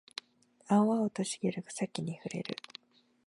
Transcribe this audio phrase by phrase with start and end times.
[0.67, 2.55] 青々と茂る草木に触れる